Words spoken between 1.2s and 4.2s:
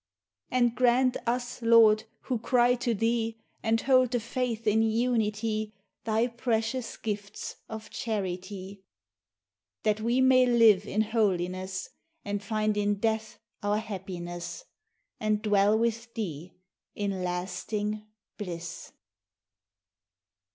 us, Lord, who cry to thee, And hold the